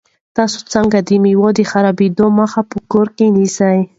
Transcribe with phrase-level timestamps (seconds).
[0.35, 3.79] تاسو څنګه د مېوو د خرابېدو مخه په کور کې نیسئ؟